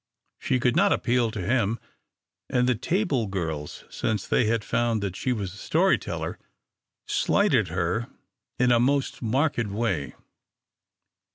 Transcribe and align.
She 0.39 0.59
could 0.59 0.75
not 0.75 0.91
appeal 0.91 1.29
to 1.29 1.45
him, 1.45 1.77
and 2.49 2.67
the 2.67 2.73
table 2.73 3.27
girls, 3.27 3.83
since 3.91 4.25
they 4.27 4.45
had 4.45 4.63
found 4.65 5.03
that 5.03 5.15
she 5.15 5.31
was 5.31 5.53
a 5.53 5.57
story 5.57 5.99
teller, 5.99 6.39
slighted 7.05 7.67
her 7.67 8.07
in 8.57 8.71
a 8.71 8.79
most 8.79 9.21
marked 9.21 9.63
way. 9.67 10.15